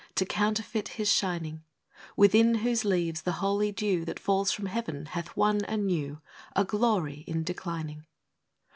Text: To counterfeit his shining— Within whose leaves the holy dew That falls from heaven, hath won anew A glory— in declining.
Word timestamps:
To 0.15 0.25
counterfeit 0.25 0.87
his 0.97 1.11
shining— 1.13 1.63
Within 2.17 2.55
whose 2.65 2.83
leaves 2.83 3.21
the 3.21 3.33
holy 3.33 3.71
dew 3.71 4.03
That 4.03 4.19
falls 4.19 4.51
from 4.51 4.65
heaven, 4.65 5.05
hath 5.05 5.37
won 5.37 5.63
anew 5.65 6.21
A 6.55 6.63
glory— 6.65 7.23
in 7.27 7.43
declining. 7.43 8.07